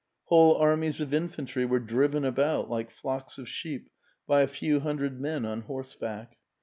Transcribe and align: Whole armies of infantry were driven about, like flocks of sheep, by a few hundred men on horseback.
Whole 0.23 0.55
armies 0.55 0.99
of 0.99 1.13
infantry 1.13 1.63
were 1.63 1.77
driven 1.79 2.25
about, 2.25 2.71
like 2.71 2.89
flocks 2.89 3.37
of 3.37 3.47
sheep, 3.47 3.91
by 4.25 4.41
a 4.41 4.47
few 4.47 4.79
hundred 4.79 5.21
men 5.21 5.45
on 5.45 5.61
horseback. 5.61 6.37